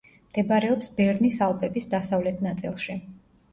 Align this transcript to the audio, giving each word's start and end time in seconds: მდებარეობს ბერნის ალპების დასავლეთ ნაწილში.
მდებარეობს 0.19 0.89
ბერნის 1.01 1.37
ალპების 1.49 1.89
დასავლეთ 1.93 2.43
ნაწილში. 2.49 3.01